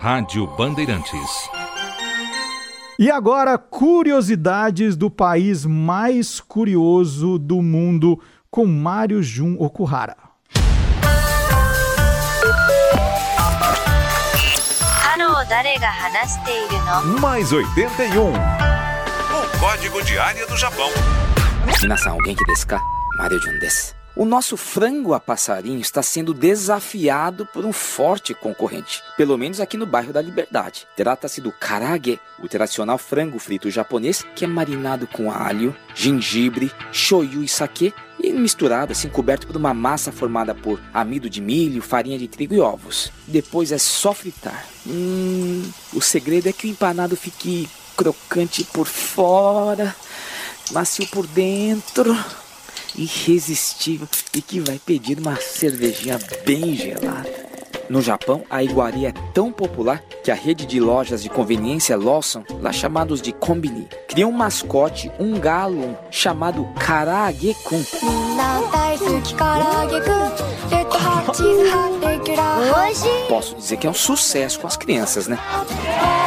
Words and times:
Rádio 0.00 0.46
Bandeirantes. 0.46 1.50
E 2.98 3.10
agora, 3.10 3.58
curiosidades 3.58 4.96
do 4.96 5.10
país 5.10 5.66
mais 5.66 6.40
curioso 6.40 7.38
do 7.38 7.60
mundo 7.60 8.18
com 8.50 8.64
Mário 8.64 9.22
Jun 9.22 9.56
Okuhara. 9.58 10.16
Mais 17.20 17.52
81. 17.52 18.32
O 18.32 19.58
código 19.60 20.02
de 20.02 20.18
área 20.18 20.46
do 20.46 20.56
Japão. 20.56 20.88
Minasan, 21.82 22.12
alguém 22.12 22.34
que 22.34 22.44
desu 22.46 22.66
ka? 22.66 22.80
Mario 23.18 23.38
Jun 23.38 23.58
desu. 23.58 23.99
O 24.16 24.24
nosso 24.24 24.56
frango 24.56 25.14
a 25.14 25.20
passarinho 25.20 25.80
está 25.80 26.02
sendo 26.02 26.34
desafiado 26.34 27.46
por 27.46 27.64
um 27.64 27.72
forte 27.72 28.34
concorrente, 28.34 29.04
pelo 29.16 29.38
menos 29.38 29.60
aqui 29.60 29.76
no 29.76 29.86
bairro 29.86 30.12
da 30.12 30.20
Liberdade. 30.20 30.84
Trata-se 30.96 31.40
do 31.40 31.52
karage, 31.52 32.18
o 32.42 32.48
tradicional 32.48 32.98
frango 32.98 33.38
frito 33.38 33.70
japonês 33.70 34.24
que 34.34 34.44
é 34.44 34.48
marinado 34.48 35.06
com 35.06 35.30
alho, 35.30 35.76
gengibre, 35.94 36.72
shoyu 36.90 37.44
e 37.44 37.48
sake 37.48 37.94
e 38.18 38.32
misturado 38.32 38.90
assim, 38.90 39.08
coberto 39.08 39.46
por 39.46 39.56
uma 39.56 39.72
massa 39.72 40.10
formada 40.10 40.56
por 40.56 40.80
amido 40.92 41.30
de 41.30 41.40
milho, 41.40 41.80
farinha 41.80 42.18
de 42.18 42.26
trigo 42.26 42.52
e 42.52 42.60
ovos. 42.60 43.12
Depois 43.28 43.70
é 43.70 43.78
só 43.78 44.12
fritar. 44.12 44.66
Hum, 44.88 45.70
o 45.94 46.02
segredo 46.02 46.48
é 46.48 46.52
que 46.52 46.66
o 46.66 46.70
empanado 46.70 47.16
fique 47.16 47.70
crocante 47.96 48.64
por 48.64 48.86
fora, 48.86 49.94
macio 50.72 51.06
por 51.06 51.28
dentro 51.28 52.12
irresistível 52.96 54.08
e 54.34 54.42
que 54.42 54.60
vai 54.60 54.78
pedir 54.78 55.18
uma 55.18 55.36
cervejinha 55.36 56.18
bem 56.44 56.74
gelada. 56.74 57.50
No 57.90 58.00
Japão, 58.00 58.44
a 58.48 58.62
iguaria 58.62 59.08
é 59.08 59.32
tão 59.34 59.50
popular 59.50 60.00
que 60.22 60.30
a 60.30 60.34
rede 60.34 60.64
de 60.64 60.78
lojas 60.78 61.24
de 61.24 61.28
conveniência 61.28 61.96
Lawson, 61.96 62.44
lá 62.60 62.72
chamados 62.72 63.20
de 63.20 63.32
Kombini, 63.32 63.88
criou 64.06 64.30
um 64.30 64.36
mascote, 64.36 65.10
um 65.18 65.40
galo 65.40 65.98
chamado 66.08 66.64
Karage-kun. 66.78 67.82
Posso 73.28 73.56
dizer 73.56 73.76
que 73.76 73.86
é 73.88 73.90
um 73.90 73.94
sucesso 73.94 74.60
com 74.60 74.68
as 74.68 74.76
crianças, 74.76 75.26
né? 75.26 75.36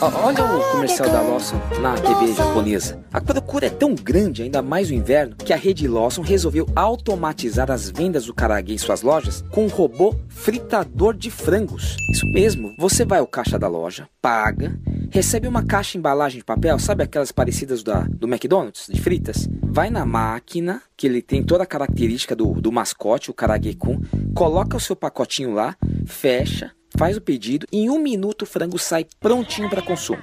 Olha 0.00 0.42
o 0.42 0.72
comercial 0.72 1.10
da 1.10 1.20
Lawson 1.20 1.60
na 1.82 1.94
TV 1.96 2.32
japonesa. 2.32 3.04
A 3.12 3.20
procura 3.20 3.66
é 3.66 3.70
tão 3.70 3.94
grande, 3.94 4.42
ainda 4.42 4.62
mais 4.62 4.88
no 4.88 4.96
inverno, 4.96 5.36
que 5.36 5.52
a 5.52 5.56
rede 5.56 5.86
Lawson 5.86 6.22
resolveu 6.22 6.66
automatizar 6.74 7.70
as 7.70 7.90
vendas 7.90 8.24
do 8.24 8.32
karaage 8.32 8.72
em 8.72 8.78
suas 8.78 9.02
lojas 9.02 9.44
com 9.50 9.66
um 9.66 9.68
robô 9.68 10.16
fritador 10.30 11.14
de 11.14 11.30
frangos. 11.30 11.94
Isso 12.10 12.24
mesmo, 12.32 12.74
você 12.78 13.04
vai 13.04 13.18
ao 13.18 13.26
caixa 13.26 13.58
da 13.58 13.68
loja, 13.68 14.08
paga, 14.22 14.74
recebe 15.10 15.46
uma 15.46 15.62
caixa 15.62 15.98
embalagem 15.98 16.38
de 16.38 16.44
papel, 16.44 16.78
sabe 16.78 17.04
aquelas 17.04 17.30
parecidas 17.30 17.82
da, 17.82 18.00
do 18.08 18.26
McDonald's, 18.26 18.86
de 18.90 18.98
fritas? 18.98 19.46
Vai 19.62 19.90
na 19.90 20.06
máquina, 20.06 20.80
que 20.96 21.06
ele 21.06 21.20
tem 21.20 21.42
toda 21.42 21.64
a 21.64 21.66
característica 21.66 22.34
do, 22.34 22.54
do 22.54 22.72
mascote, 22.72 23.30
o 23.30 23.34
Karage-kun, 23.34 24.00
coloca 24.34 24.74
o 24.74 24.80
seu 24.80 24.96
pacotinho 24.96 25.52
lá, 25.52 25.76
fecha, 26.06 26.72
faz 27.00 27.16
o 27.16 27.20
pedido 27.22 27.66
e 27.72 27.78
em 27.78 27.88
um 27.88 27.98
minuto 27.98 28.42
o 28.42 28.46
frango 28.46 28.78
sai 28.78 29.06
prontinho 29.18 29.70
para 29.70 29.80
consumo. 29.80 30.18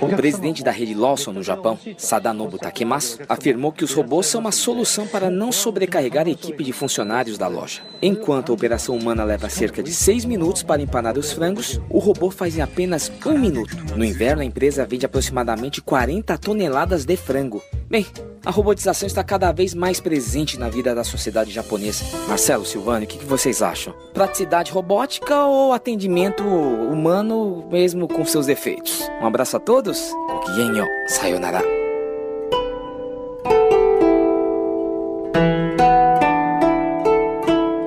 O 0.00 0.08
presidente 0.16 0.64
da 0.64 0.70
rede 0.70 0.94
Lawson 0.94 1.32
no 1.32 1.42
Japão, 1.42 1.78
Sadanobu 1.98 2.56
Takemasu, 2.56 3.18
afirmou 3.28 3.70
que 3.70 3.84
os 3.84 3.92
robôs 3.92 4.24
são 4.24 4.40
uma 4.40 4.50
solução 4.50 5.06
para 5.06 5.28
não 5.28 5.52
sobrecarregar 5.52 6.26
a 6.26 6.30
equipe 6.30 6.64
de 6.64 6.72
funcionários 6.72 7.36
da 7.36 7.46
loja. 7.46 7.82
Enquanto 8.00 8.52
a 8.52 8.54
operação 8.54 8.96
humana 8.96 9.22
leva 9.22 9.50
cerca 9.50 9.82
de 9.82 9.92
seis 9.92 10.24
minutos 10.24 10.62
para 10.62 10.80
empanar 10.80 11.18
os 11.18 11.30
frangos, 11.30 11.78
o 11.90 11.98
robô 11.98 12.30
faz 12.30 12.56
em 12.56 12.62
apenas 12.62 13.12
um 13.26 13.36
minuto. 13.36 13.76
No 13.94 14.06
inverno, 14.06 14.40
a 14.40 14.46
empresa 14.46 14.86
vende 14.86 15.04
aproximadamente 15.04 15.82
40 15.82 16.38
toneladas 16.38 17.04
de 17.04 17.18
frango. 17.18 17.62
Bem, 17.90 18.06
a 18.44 18.50
robotização 18.50 19.06
está 19.06 19.22
cada 19.22 19.52
vez 19.52 19.74
mais 19.74 20.00
presente 20.00 20.58
na 20.58 20.68
vida 20.68 20.94
da 20.94 21.04
sociedade 21.04 21.50
japonesa. 21.50 22.04
Marcelo, 22.26 22.64
Silvano, 22.64 23.04
o 23.04 23.06
que, 23.06 23.24
vocês 23.24 23.62
acham? 23.62 23.94
Praticidade 24.14 24.72
robótica 24.72 25.44
ou 25.44 25.72
atendimento 25.72 26.42
humano 26.44 27.66
mesmo 27.70 28.08
com 28.08 28.24
seus 28.24 28.46
defeitos? 28.46 29.08
Um 29.20 29.26
abraço 29.26 29.56
a 29.56 29.60
todos. 29.60 30.12
Kokigenyo, 30.28 30.86
sayonara. 31.08 31.62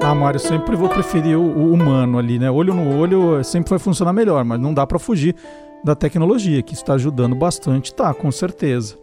Ah, 0.04 0.16
Mário, 0.16 0.40
sempre 0.40 0.76
vou 0.76 0.90
preferir 0.90 1.38
o, 1.38 1.42
o 1.42 1.74
humano 1.74 2.18
ali, 2.18 2.38
né? 2.38 2.52
Olho 2.52 2.74
no 2.74 3.00
olho 3.00 3.44
sempre 3.44 3.70
vai 3.70 3.80
funcionar 3.80 4.12
melhor, 4.12 4.44
mas 4.44 4.60
não 4.60 4.74
dá 4.74 4.86
para 4.86 5.00
fugir 5.00 5.36
da 5.84 5.96
tecnologia, 5.96 6.62
que 6.62 6.74
está 6.74 6.94
ajudando 6.94 7.36
bastante, 7.36 7.94
tá, 7.94 8.14
com 8.14 8.32
certeza. 8.32 8.98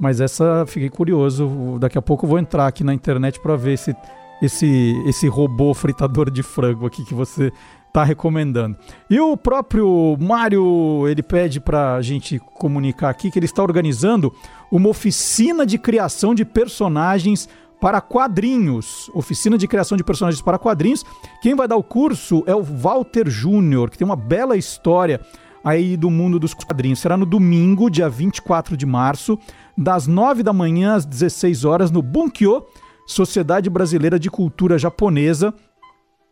Mas 0.00 0.20
essa 0.20 0.64
fiquei 0.66 0.90
curioso. 0.90 1.78
Daqui 1.78 1.98
a 1.98 2.02
pouco 2.02 2.24
eu 2.24 2.30
vou 2.30 2.38
entrar 2.38 2.66
aqui 2.66 2.82
na 2.82 2.94
internet 2.94 3.40
para 3.40 3.56
ver 3.56 3.74
esse, 3.74 3.94
esse, 4.42 4.94
esse 5.06 5.28
robô 5.28 5.72
fritador 5.74 6.30
de 6.30 6.42
frango 6.42 6.86
aqui 6.86 7.04
que 7.04 7.14
você 7.14 7.52
está 7.94 8.02
recomendando. 8.02 8.76
E 9.08 9.20
o 9.20 9.36
próprio 9.36 10.16
Mário, 10.20 11.06
ele 11.06 11.22
pede 11.22 11.60
para 11.60 11.94
a 11.94 12.02
gente 12.02 12.40
comunicar 12.40 13.08
aqui 13.08 13.30
que 13.30 13.38
ele 13.38 13.46
está 13.46 13.62
organizando 13.62 14.34
uma 14.70 14.88
oficina 14.88 15.64
de 15.64 15.78
criação 15.78 16.34
de 16.34 16.44
personagens 16.44 17.48
para 17.80 18.00
quadrinhos. 18.00 19.08
Oficina 19.14 19.56
de 19.56 19.68
criação 19.68 19.96
de 19.96 20.02
personagens 20.02 20.42
para 20.42 20.58
quadrinhos. 20.58 21.04
Quem 21.40 21.54
vai 21.54 21.68
dar 21.68 21.76
o 21.76 21.84
curso 21.84 22.42
é 22.46 22.54
o 22.54 22.62
Walter 22.62 23.28
Júnior, 23.28 23.90
que 23.90 23.98
tem 23.98 24.04
uma 24.04 24.16
bela 24.16 24.56
história 24.56 25.20
aí 25.64 25.96
do 25.96 26.10
mundo 26.10 26.38
dos 26.38 26.52
quadrinhos. 26.52 26.98
Será 26.98 27.16
no 27.16 27.24
domingo, 27.24 27.90
dia 27.90 28.08
24 28.08 28.76
de 28.76 28.84
março, 28.84 29.38
das 29.76 30.06
9 30.06 30.42
da 30.42 30.52
manhã 30.52 30.94
às 30.94 31.06
16 31.06 31.64
horas, 31.64 31.90
no 31.90 32.02
Bunkyo, 32.02 32.64
Sociedade 33.06 33.70
Brasileira 33.70 34.18
de 34.18 34.30
Cultura 34.30 34.78
Japonesa, 34.78 35.54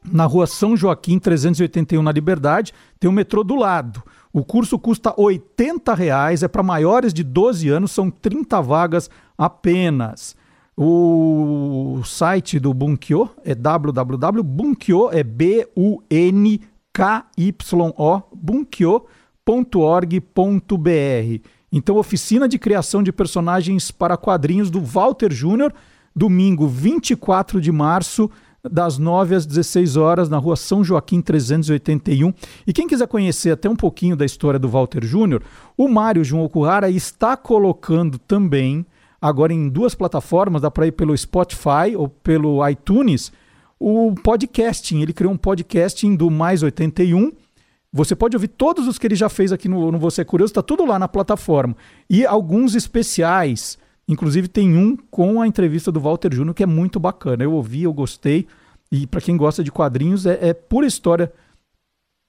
na 0.05 0.27
rua 0.27 0.47
São 0.47 0.77
Joaquim, 0.77 1.19
381, 1.19 2.03
na 2.03 2.13
Liberdade. 2.13 2.73
Tem 3.01 3.09
o 3.09 3.13
metrô 3.13 3.43
do 3.43 3.55
lado. 3.55 4.03
O 4.33 4.45
curso 4.45 4.79
custa 4.79 5.15
80 5.17 5.95
reais, 5.95 6.43
é 6.43 6.49
para 6.49 6.63
maiores 6.63 7.13
de 7.13 7.23
12 7.23 7.69
anos, 7.69 7.93
são 7.93 8.11
30 8.11 8.61
vagas 8.63 9.11
apenas. 9.37 10.35
O 10.77 12.01
site 12.05 12.59
do 12.59 12.73
Bunkyo 12.73 13.29
é 13.45 13.55
www.bunkyo, 13.55 15.11
é 15.13 15.23
B-U-N-K-Y-O, 15.23 16.72
bunkyo.org.br. 18.35 19.03
Então, 21.73 21.97
oficina 21.97 22.47
de 22.47 22.59
criação 22.59 23.03
de 23.03 23.11
personagens 23.11 23.91
para 23.91 24.17
quadrinhos 24.17 24.71
do 24.71 24.81
Walter 24.81 25.33
Júnior, 25.33 25.73
domingo 26.15 26.69
24 26.69 27.61
de 27.61 27.73
março, 27.73 28.31
das 28.71 28.97
9 28.97 29.35
às 29.35 29.47
16 29.47 29.97
horas, 29.97 30.29
na 30.29 30.39
rua 30.39 30.55
São 30.55 30.85
Joaquim 30.85 31.21
381. 31.21 32.33
E 32.67 32.73
quem 32.73 32.87
quiser 32.87 33.09
conhecer 33.09 33.51
até 33.51 33.69
um 33.69 33.75
pouquinho 33.75 34.15
da 34.15 34.25
história 34.25 34.59
do 34.59 34.69
Walter 34.69 35.05
Júnior, 35.05 35.43
o 35.77 35.89
Mário 35.89 36.23
João 36.23 36.45
Okuhara 36.45 36.89
está 36.89 37.37
colocando 37.37 38.19
também, 38.19 38.87
agora 39.21 39.53
em 39.53 39.69
duas 39.69 39.95
plataformas, 39.95 40.63
dá 40.63 40.71
para 40.71 40.87
ir 40.87 40.93
pelo 40.93 41.17
Spotify 41.17 41.97
ou 41.97 42.09
pelo 42.09 42.67
iTunes, 42.69 43.33
o 43.83 44.15
podcasting. 44.15 45.01
Ele 45.01 45.13
criou 45.13 45.33
um 45.33 45.37
podcasting 45.37 46.15
do 46.17 46.31
Mais 46.31 46.63
81 46.63 47.33
você 47.93 48.17
pode 48.17 48.35
ouvir 48.35 48.49
todos 48.49 48.89
os 48.89 48.99
que 48.99 49.07
ele 49.07 49.15
já 49.15 49.29
fez 49.29 49.53
aqui 49.53 49.69
no, 49.69 49.93
no 49.93 49.99
Você 49.99 50.23
é 50.23 50.25
Curioso, 50.25 50.51
está 50.51 50.63
tudo 50.63 50.87
lá 50.87 50.99
na 50.99 51.07
plataforma. 51.07 51.77
E 52.09 52.25
alguns 52.25 52.75
especiais. 52.75 53.79
Inclusive 54.09 54.49
tem 54.49 54.77
um 54.77 54.97
com 55.11 55.43
a 55.43 55.47
entrevista 55.47 55.93
do 55.93 56.01
Walter 56.01 56.35
Júnior 56.35 56.55
que 56.55 56.63
é 56.63 56.67
muito 56.67 56.99
bacana. 56.99 57.45
Eu 57.45 57.53
ouvi, 57.53 57.83
eu 57.83 57.93
gostei. 57.93 58.47
E 58.91 59.07
para 59.07 59.21
quem 59.21 59.37
gosta 59.37 59.63
de 59.63 59.71
quadrinhos, 59.71 60.25
é, 60.25 60.39
é, 60.41 60.55
pura 60.55 60.87
história 60.87 61.31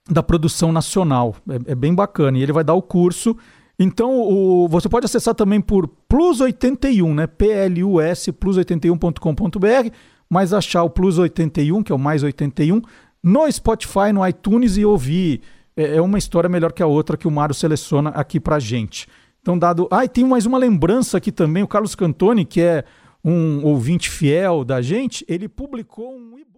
da 0.09 0.21
produção 0.21 0.73
nacional. 0.73 1.33
É, 1.49 1.71
é, 1.71 1.75
bem 1.75 1.95
bacana. 1.95 2.37
E 2.37 2.43
ele 2.43 2.51
vai 2.51 2.63
dar 2.63 2.73
o 2.73 2.81
curso. 2.81 3.37
Então, 3.77 4.21
o, 4.21 4.67
você 4.67 4.87
pode 4.87 5.05
acessar 5.05 5.33
também 5.33 5.59
por 5.59 5.87
Plus 6.07 6.39
81, 6.39 7.13
né? 7.13 7.27
P-L-U-S, 7.27 8.31
plus81.com.br, 8.31 9.89
mas 10.29 10.53
achar 10.53 10.83
o 10.83 10.89
Plus 10.89 11.17
81, 11.17 11.83
que 11.83 11.91
é 11.91 11.95
o 11.95 11.99
mais 11.99 12.23
81, 12.23 12.81
no 13.21 13.51
Spotify, 13.51 14.11
no 14.13 14.27
iTunes 14.27 14.77
e 14.77 14.85
ouvir. 14.85 15.41
É, 15.75 15.97
é 15.97 16.01
uma 16.01 16.17
história 16.17 16.49
melhor 16.49 16.71
que 16.71 16.83
a 16.83 16.87
outra 16.87 17.17
que 17.17 17.27
o 17.27 17.31
Mário 17.31 17.55
seleciona 17.55 18.09
aqui 18.11 18.39
pra 18.39 18.59
gente. 18.59 19.07
Então, 19.41 19.57
dado. 19.57 19.87
Ah, 19.91 20.05
e 20.05 20.09
tem 20.09 20.23
mais 20.23 20.45
uma 20.45 20.57
lembrança 20.57 21.17
aqui 21.17 21.31
também. 21.31 21.63
O 21.63 21.67
Carlos 21.67 21.95
Cantoni, 21.95 22.45
que 22.45 22.61
é 22.61 22.85
um 23.23 23.65
ouvinte 23.65 24.09
fiel 24.09 24.63
da 24.63 24.81
gente, 24.81 25.25
ele 25.27 25.49
publicou 25.49 26.15
um 26.15 26.37
e-book. 26.37 26.53